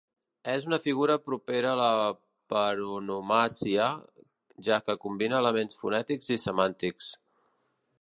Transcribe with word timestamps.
És 0.51 0.63
una 0.69 0.77
figura 0.85 1.17
propera 1.25 1.73
a 1.73 1.79
la 1.79 1.89
paronomàsia, 2.55 3.87
ja 4.71 4.83
que 4.89 4.99
combina 5.07 5.41
elements 5.45 5.83
fonètics 5.85 6.37
i 6.39 6.43
semàntics. 6.49 7.17